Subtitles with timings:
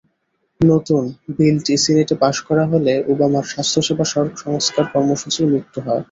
[0.61, 1.03] নতুন
[1.37, 4.05] বিলটি সিনেটে পাস করা হলে ওবামার স্বাস্থ্যসেবা
[4.43, 5.99] সংস্কার কর্মসূচির মৃত্যু ঘটবে।